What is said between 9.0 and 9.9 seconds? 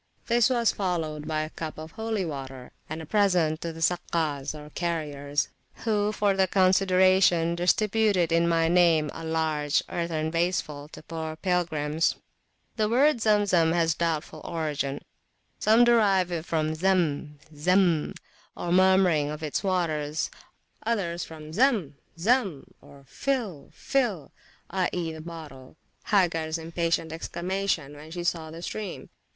a large